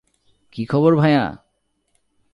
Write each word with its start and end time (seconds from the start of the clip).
কী 0.51 0.65
খবর, 0.65 0.95
ভায়া? 0.95 1.23